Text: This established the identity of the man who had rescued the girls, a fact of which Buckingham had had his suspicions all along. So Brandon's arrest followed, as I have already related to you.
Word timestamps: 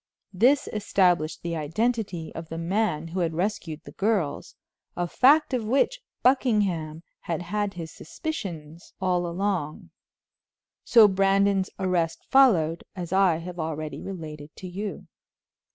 This 0.33 0.67
established 0.73 1.43
the 1.43 1.55
identity 1.55 2.33
of 2.33 2.49
the 2.49 2.57
man 2.57 3.09
who 3.09 3.19
had 3.19 3.35
rescued 3.35 3.83
the 3.83 3.91
girls, 3.91 4.55
a 4.97 5.07
fact 5.07 5.53
of 5.53 5.63
which 5.63 5.99
Buckingham 6.23 7.03
had 7.19 7.43
had 7.43 7.75
his 7.75 7.91
suspicions 7.91 8.93
all 8.99 9.27
along. 9.27 9.91
So 10.83 11.07
Brandon's 11.07 11.69
arrest 11.77 12.25
followed, 12.31 12.83
as 12.95 13.13
I 13.13 13.35
have 13.37 13.59
already 13.59 14.01
related 14.01 14.49
to 14.55 14.67
you. 14.67 15.05